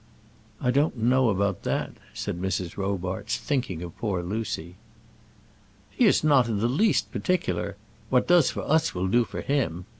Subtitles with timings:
[0.59, 2.75] "I don't know about that," said Mrs.
[2.75, 4.77] Robarts, thinking of poor Lucy.
[5.91, 7.77] "He is not in the least particular.
[8.09, 9.85] What does for us will do for him.